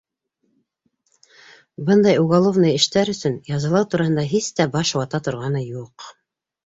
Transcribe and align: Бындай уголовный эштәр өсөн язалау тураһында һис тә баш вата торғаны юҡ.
Бындай 1.89 2.17
уголовный 2.23 2.73
эштәр 2.79 3.13
өсөн 3.15 3.35
язалау 3.53 3.89
тураһында 3.95 4.27
һис 4.33 4.49
тә 4.61 4.71
баш 4.77 4.97
вата 5.03 5.25
торғаны 5.29 5.63
юҡ. 5.67 6.09